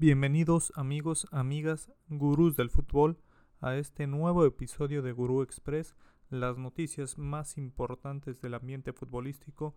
[0.00, 3.18] Bienvenidos amigos, amigas, gurús del fútbol
[3.60, 5.94] a este nuevo episodio de Gurú Express,
[6.30, 9.74] las noticias más importantes del ambiente futbolístico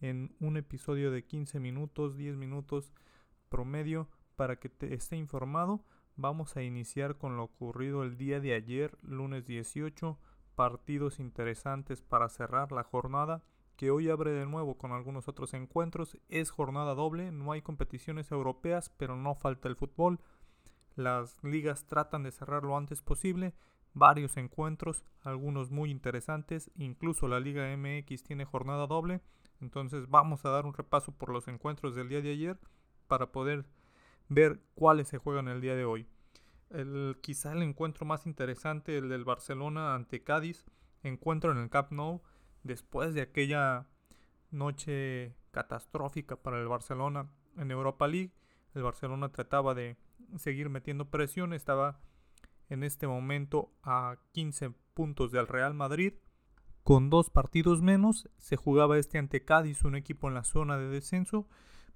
[0.00, 2.92] en un episodio de 15 minutos, 10 minutos
[3.50, 5.84] promedio para que te esté informado.
[6.16, 10.18] Vamos a iniciar con lo ocurrido el día de ayer, lunes 18,
[10.56, 13.44] partidos interesantes para cerrar la jornada
[13.82, 16.16] que hoy abre de nuevo con algunos otros encuentros.
[16.28, 20.20] Es jornada doble, no hay competiciones europeas, pero no falta el fútbol.
[20.94, 23.54] Las ligas tratan de cerrar lo antes posible.
[23.92, 26.70] Varios encuentros, algunos muy interesantes.
[26.76, 29.20] Incluso la Liga MX tiene jornada doble.
[29.60, 32.60] Entonces vamos a dar un repaso por los encuentros del día de ayer
[33.08, 33.66] para poder
[34.28, 36.06] ver cuáles se juegan el día de hoy.
[36.70, 40.66] El, quizá el encuentro más interesante, el del Barcelona ante Cádiz,
[41.02, 42.22] encuentro en el Camp Nou
[42.62, 43.86] después de aquella
[44.50, 48.32] noche catastrófica para el Barcelona en Europa League.
[48.74, 49.96] El Barcelona trataba de
[50.36, 52.00] seguir metiendo presión, estaba
[52.68, 56.14] en este momento a 15 puntos del Real Madrid.
[56.82, 60.88] Con dos partidos menos, se jugaba este ante Cádiz, un equipo en la zona de
[60.88, 61.46] descenso.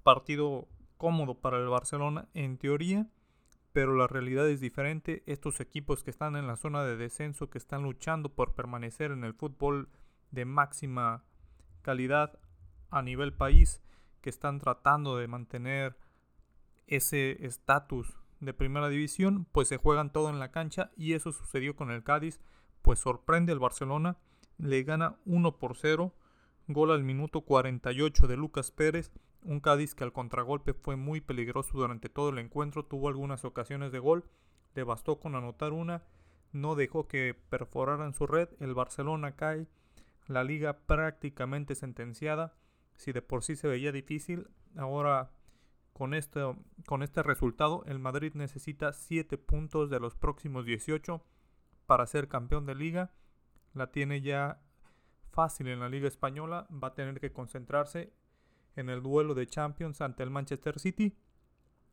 [0.03, 3.09] Partido cómodo para el Barcelona en teoría,
[3.73, 5.23] pero la realidad es diferente.
[5.27, 9.25] Estos equipos que están en la zona de descenso, que están luchando por permanecer en
[9.25, 9.89] el fútbol
[10.37, 11.25] de máxima
[11.83, 12.39] calidad
[12.91, 13.83] a nivel país
[14.21, 15.97] que están tratando de mantener
[16.87, 21.75] ese estatus de primera división, pues se juegan todo en la cancha y eso sucedió
[21.75, 22.41] con el Cádiz,
[22.83, 24.19] pues sorprende el Barcelona,
[24.59, 26.13] le gana 1 por 0,
[26.69, 29.11] gol al minuto 48 de Lucas Pérez,
[29.43, 33.91] un Cádiz que al contragolpe fue muy peligroso durante todo el encuentro, tuvo algunas ocasiones
[33.91, 34.25] de gol,
[34.75, 36.03] le bastó con anotar una,
[36.53, 39.67] no dejó que perforaran su red, el Barcelona cae
[40.27, 42.55] la liga prácticamente sentenciada.
[42.97, 45.31] Si de por sí se veía difícil, ahora
[45.93, 46.41] con este,
[46.87, 51.25] con este resultado el Madrid necesita 7 puntos de los próximos 18
[51.87, 53.13] para ser campeón de liga.
[53.73, 54.61] La tiene ya
[55.31, 56.67] fácil en la liga española.
[56.71, 58.13] Va a tener que concentrarse
[58.75, 61.17] en el duelo de Champions ante el Manchester City.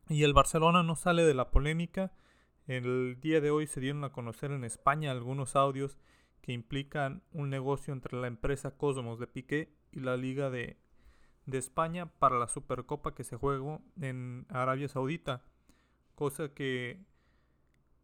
[0.08, 2.12] Y el Barcelona no sale de la polémica.
[2.66, 5.98] El día de hoy se dieron a conocer en España algunos audios
[6.44, 10.76] que implican un negocio entre la empresa Cosmos de Piqué y la Liga de,
[11.50, 15.42] España para la Supercopa que se juega en Arabia Saudita,
[16.14, 17.02] cosa que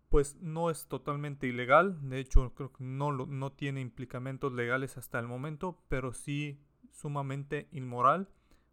[0.09, 5.19] pues no es totalmente ilegal, de hecho creo que no, no tiene implicamentos legales hasta
[5.19, 8.31] el momento, pero sí sumamente inmoral,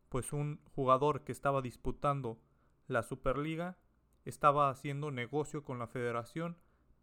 [0.08, 2.40] pues un jugador que estaba disputando
[2.88, 3.78] la Superliga
[4.24, 6.56] estaba haciendo negocio con la federación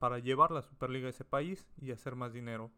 [0.04, 2.70] para llevar la Superliga a ese país y hacer más dinero.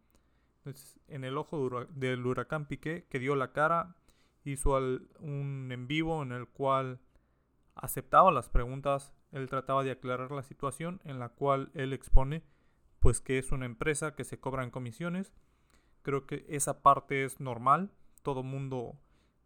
[0.58, 3.96] Entonces, en el ojo del huracán Piqué, que dio la cara,
[4.44, 4.76] hizo
[5.18, 7.00] un en vivo en el cual
[7.74, 12.44] aceptaba las preguntas, él trataba de aclarar la situación en la cual él expone
[13.00, 15.34] pues que es una empresa que se cobran comisiones.
[16.02, 17.90] Creo que esa parte es normal,
[18.22, 19.00] todo mundo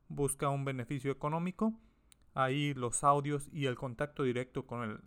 [0.08, 1.72] busca un beneficio económico.
[2.34, 5.00] Ahí los audios y el contacto directo con el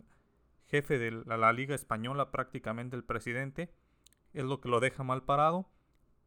[0.74, 3.72] jefe de la, Liga Española, prácticamente el presidente,
[4.32, 5.70] es lo que lo deja mal parado.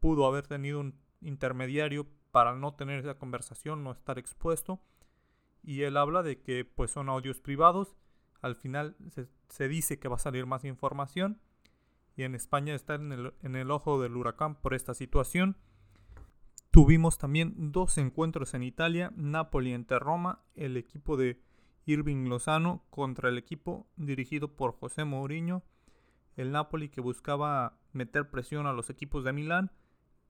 [0.00, 4.80] Pudo haber tenido un intermediario para no tener esa conversación, no estar expuesto.
[5.62, 7.98] Y él habla de que pues son audios privados.
[8.40, 8.96] Al final
[9.48, 11.42] se, dice que va a salir más información.
[12.16, 15.58] Y en España está en el, ojo del huracán por esta situación.
[16.70, 21.42] Tuvimos también dos encuentros en Italia, Napoli ante Roma, el equipo de
[21.88, 25.62] Irving Lozano contra el equipo dirigido por José Mourinho.
[26.36, 29.72] El Napoli que buscaba meter presión a los equipos de Milán.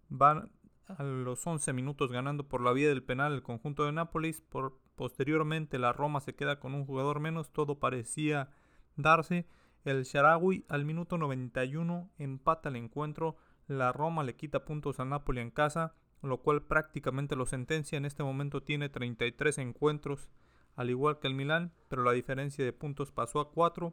[0.08, 0.52] Van
[0.86, 4.40] a los 11 minutos ganando por la vía del penal el conjunto de Nápoles.
[4.40, 7.52] Por, posteriormente la Roma se queda con un jugador menos.
[7.52, 8.50] Todo parecía
[8.94, 9.48] darse.
[9.84, 13.36] El Sharawi al minuto 91 empata el encuentro.
[13.66, 17.98] La Roma le quita puntos al Napoli en casa, lo cual prácticamente lo sentencia.
[17.98, 20.30] En este momento tiene 33 encuentros
[20.78, 23.92] al igual que el Milán, pero la diferencia de puntos pasó a 4.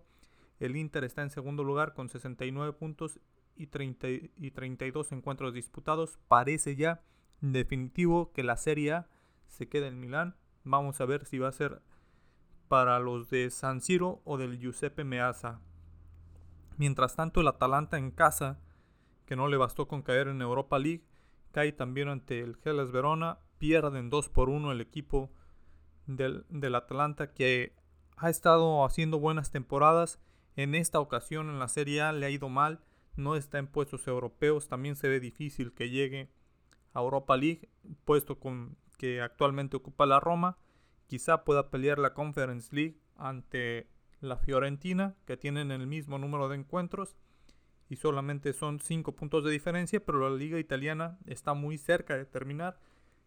[0.60, 3.20] El Inter está en segundo lugar con 69 puntos
[3.56, 6.20] y, 30 y 32 encuentros disputados.
[6.28, 7.02] Parece ya
[7.42, 9.08] definitivo que la Serie A
[9.48, 10.36] se queda en Milán.
[10.64, 11.82] Vamos a ver si va a ser
[12.68, 15.62] para los de San Siro o del Giuseppe Meazza.
[16.78, 18.60] Mientras tanto, el Atalanta en casa,
[19.26, 21.04] que no le bastó con caer en Europa League,
[21.52, 23.40] cae también ante el Hellas Verona.
[23.58, 25.32] Pierden 2 por 1 el equipo
[26.08, 27.76] del, Atlanta que
[28.18, 30.20] ha estado haciendo buenas temporadas.
[30.56, 32.80] En esta ocasión en la Serie A le ha ido mal.
[33.16, 34.68] No está en puestos europeos.
[34.68, 36.30] También se ve difícil que llegue
[36.94, 37.70] a Europa League,
[38.06, 40.58] puesto con que actualmente ocupa la Roma.
[41.08, 43.90] Quizá pueda pelear la Conference League ante
[44.22, 47.16] la Fiorentina, que tienen el mismo número de encuentros
[47.90, 52.26] y solamente son 5 puntos de diferencia, pero la liga italiana está muy cerca de
[52.26, 52.80] terminar,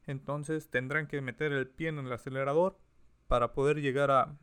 [0.08, 2.78] entonces tendrán que meter el pie en el acelerador
[3.26, 4.38] para poder llegar a,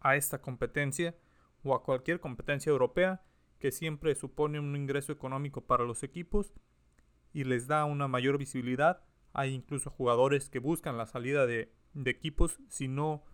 [0.00, 1.16] a esta competencia
[1.62, 3.22] o a cualquier competencia europea
[3.60, 6.52] que siempre supone un ingreso económico para los equipos
[7.32, 9.02] y les da una mayor visibilidad.
[9.32, 13.24] Hay incluso jugadores que buscan la salida de, de equipos si no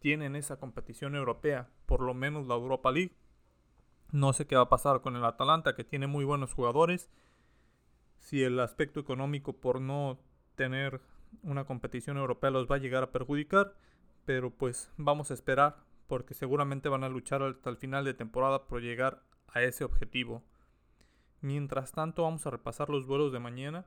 [0.00, 3.16] tienen esa competición europea, por lo menos la Europa League.
[4.10, 7.10] No sé qué va a pasar con el Atalanta, que tiene muy buenos jugadores.
[8.18, 10.18] Si el aspecto económico por no
[10.60, 11.00] tener
[11.42, 13.74] una competición europea los va a llegar a perjudicar.
[14.26, 15.76] Pero pues vamos a esperar,
[16.06, 20.42] porque seguramente van a luchar hasta el final de temporada por llegar a ese objetivo.
[21.40, 23.86] Mientras tanto, vamos a repasar los vuelos de mañana.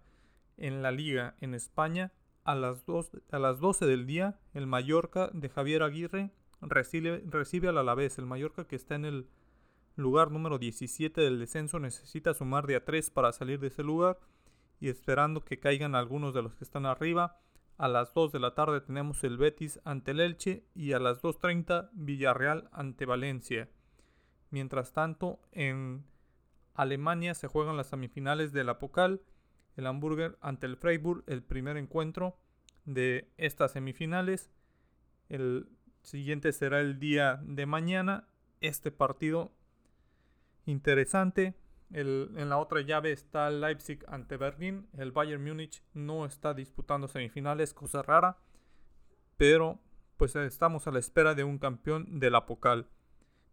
[0.58, 2.12] En la liga en España,
[2.44, 2.84] a las,
[3.30, 8.18] a las 12 del día, el Mallorca de Javier Aguirre recibe, recibe al Alavés.
[8.18, 9.28] El Mallorca que está en el
[9.96, 14.18] lugar número 17 del descenso necesita sumar de a 3 para salir de ese lugar
[14.84, 17.40] y esperando que caigan algunos de los que están arriba.
[17.78, 21.22] A las 2 de la tarde tenemos el Betis ante el Elche y a las
[21.22, 23.70] 2.30 Villarreal ante Valencia.
[24.50, 26.04] Mientras tanto, en
[26.74, 29.22] Alemania se juegan las semifinales del Apocal,
[29.78, 32.38] el Hamburger ante el Freiburg, el primer encuentro
[32.84, 34.52] de estas semifinales.
[35.30, 35.70] El
[36.02, 38.28] siguiente será el día de mañana.
[38.60, 39.54] Este partido
[40.66, 41.56] interesante.
[41.92, 44.88] En la otra llave está Leipzig ante Berlín.
[44.98, 48.38] El Bayern Múnich no está disputando semifinales, cosa rara.
[49.38, 49.80] Pero
[50.18, 52.88] pues estamos a la espera de un campeón del Apocal.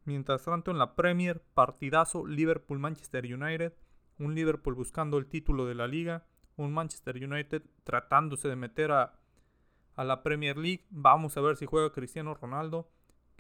[0.05, 3.75] Mientras tanto en la Premier, partidazo Liverpool-Manchester United.
[4.19, 6.26] Un Liverpool buscando el título de la liga.
[6.56, 9.19] Un Manchester United tratándose de meter a,
[9.97, 10.87] a la Premier League.
[10.91, 12.91] Vamos a ver si juega Cristiano Ronaldo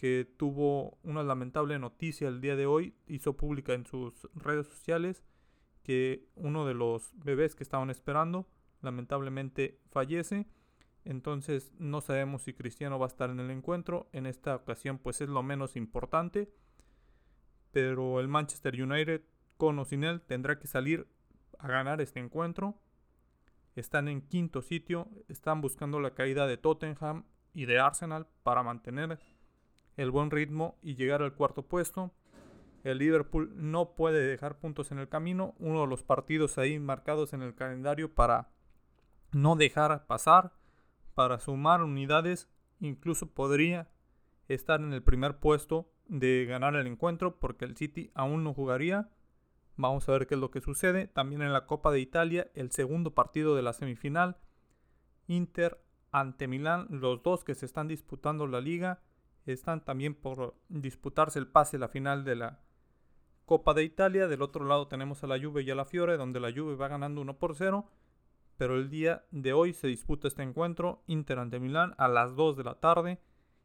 [0.00, 5.22] que tuvo una lamentable noticia el día de hoy, hizo pública en sus redes sociales
[5.82, 8.48] que uno de los bebés que estaban esperando
[8.80, 10.46] lamentablemente fallece.
[11.04, 14.08] Entonces no sabemos si Cristiano va a estar en el encuentro.
[14.14, 16.50] En esta ocasión pues es lo menos importante.
[17.70, 19.20] Pero el Manchester United
[19.58, 21.08] con o sin él tendrá que salir
[21.58, 22.80] a ganar este encuentro.
[23.76, 25.10] Están en quinto sitio.
[25.28, 29.18] Están buscando la caída de Tottenham y de Arsenal para mantener
[30.00, 32.10] el buen ritmo y llegar al cuarto puesto.
[32.84, 35.54] El Liverpool no puede dejar puntos en el camino.
[35.58, 38.48] Uno de los partidos ahí marcados en el calendario para
[39.32, 40.54] no dejar pasar,
[41.14, 42.48] para sumar unidades.
[42.80, 43.90] Incluso podría
[44.48, 49.10] estar en el primer puesto de ganar el encuentro porque el City aún no jugaría.
[49.76, 51.08] Vamos a ver qué es lo que sucede.
[51.08, 54.38] También en la Copa de Italia, el segundo partido de la semifinal.
[55.26, 55.78] Inter
[56.10, 59.02] ante Milán, los dos que se están disputando la liga
[59.52, 62.60] están también por disputarse el pase a la final de la
[63.50, 64.28] Copa de Italia.
[64.28, 66.86] Del otro lado tenemos a la Juve y a la Fiore, donde la Juve va
[66.86, 67.84] ganando 1 por 0.
[68.56, 72.56] Pero el día de hoy se disputa este encuentro Inter ante Milán a las 2
[72.56, 73.18] de la tarde.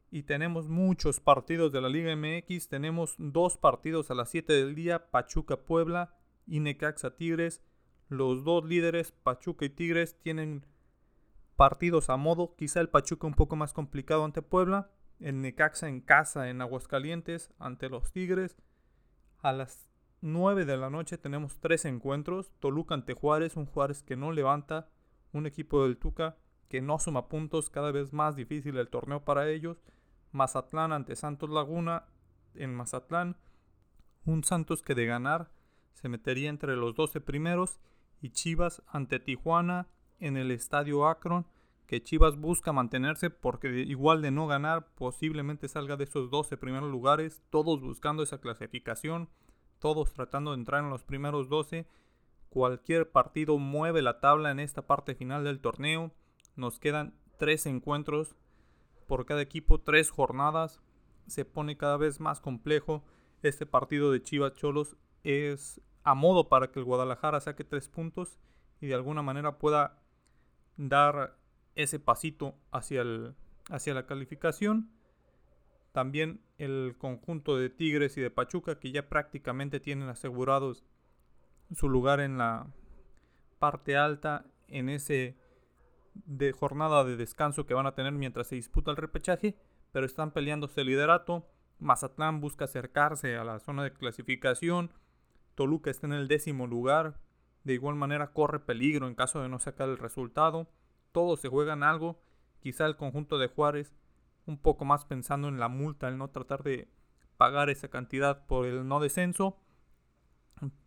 [0.09, 2.67] Y tenemos muchos partidos de la Liga MX.
[2.67, 5.11] Tenemos dos partidos a las 7 del día.
[5.11, 6.15] Pachuca Puebla
[6.47, 7.61] y Necaxa Tigres.
[8.09, 10.65] Los dos líderes, Pachuca y Tigres, tienen
[11.55, 12.55] partidos a modo.
[12.55, 17.51] Quizá el Pachuca un poco más complicado ante Puebla el Necaxa en casa en Aguascalientes
[17.59, 18.57] ante los Tigres.
[19.39, 19.89] A las
[20.21, 22.51] 9 de la noche tenemos tres encuentros.
[22.59, 24.89] Toluca ante Juárez, un Juárez que no levanta,
[25.33, 26.37] un equipo del Tuca
[26.69, 29.83] que no suma puntos, cada vez más difícil el torneo para ellos.
[30.31, 32.05] Mazatlán ante Santos Laguna
[32.55, 33.37] en Mazatlán.
[34.25, 35.51] Un Santos que de ganar
[35.93, 37.79] se metería entre los 12 primeros.
[38.21, 39.87] Y Chivas ante Tijuana
[40.19, 41.45] en el Estadio Akron
[41.87, 46.91] que Chivas busca mantenerse porque igual de no ganar posiblemente salga de esos 12 primeros
[46.91, 49.29] lugares, todos buscando esa clasificación,
[49.79, 51.87] todos tratando de entrar en los primeros 12.
[52.49, 56.11] Cualquier partido mueve la tabla en esta parte final del torneo.
[56.55, 58.35] Nos quedan tres encuentros
[59.07, 60.81] por cada equipo, tres jornadas.
[61.27, 63.03] Se pone cada vez más complejo.
[63.43, 68.39] Este partido de Chivas Cholos es a modo para que el Guadalajara saque tres puntos
[68.79, 69.99] y de alguna manera pueda
[70.77, 71.37] dar
[71.75, 73.35] ese pasito hacia, el,
[73.69, 74.89] hacia la calificación.
[75.91, 80.83] También el conjunto de Tigres y de Pachuca que ya prácticamente tienen asegurados
[81.73, 82.67] su lugar en la
[83.59, 85.37] parte alta en ese
[86.13, 89.57] de jornada de descanso que van a tener mientras se disputa el repechaje,
[89.91, 91.47] pero están peleándose el liderato.
[91.79, 94.91] Mazatlán busca acercarse a la zona de clasificación.
[95.55, 97.19] Toluca está en el décimo lugar.
[97.63, 100.69] De igual manera corre peligro en caso de no sacar el resultado
[101.15, 102.19] todos se juegan algo.
[102.59, 103.95] Quizá el conjunto de Juárez,
[104.45, 106.89] un poco más pensando en la multa, el no tratar de
[107.37, 109.57] pagar esa cantidad por el no descenso.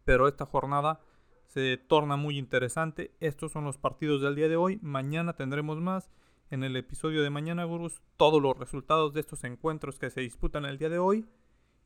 [0.04, 1.00] Pero esta jornada
[1.46, 3.16] se torna muy interesante.
[3.20, 4.78] Estos son los partidos del día de hoy.
[4.82, 6.10] Mañana tendremos más.
[6.50, 10.66] En el episodio de mañana, Gurus, todos los resultados de estos encuentros que se disputan
[10.66, 11.26] el día de hoy.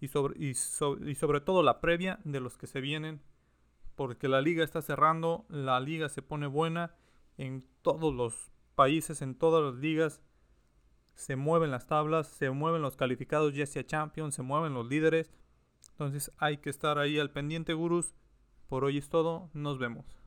[0.01, 0.55] Y sobre, y
[1.15, 3.23] sobre todo la previa de los que se vienen.
[3.95, 5.47] Porque la liga está cerrando.
[5.49, 6.97] La liga se pone buena
[7.37, 10.23] en todos los países, en todas las ligas
[11.15, 15.31] se mueven las tablas, se mueven los calificados ya sea Champions, se mueven los líderes.
[15.91, 18.15] Entonces hay que estar ahí al pendiente, gurús.
[18.69, 20.22] Por hoy es todo, nos vemos.